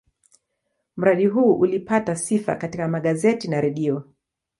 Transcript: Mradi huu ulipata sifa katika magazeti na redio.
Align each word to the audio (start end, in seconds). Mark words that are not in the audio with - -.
Mradi 0.97 1.25
huu 1.27 1.53
ulipata 1.53 2.15
sifa 2.15 2.55
katika 2.55 2.87
magazeti 2.87 3.47
na 3.47 3.61
redio. 3.61 4.03